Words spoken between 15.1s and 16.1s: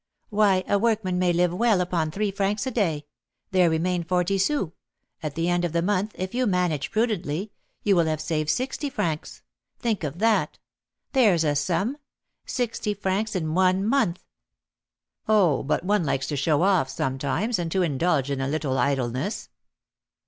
"Oh, but one